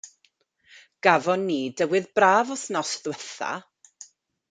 Gafo' 1.07 1.35
ni 1.43 1.59
dywydd 1.83 2.09
braf 2.17 2.53
wythnos 2.55 2.95
ddwytha'. 3.07 3.55